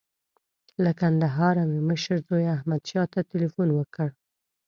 [0.83, 4.07] له کندهاره مې مشر زوی احمدشاه ته تیلفون وکړ.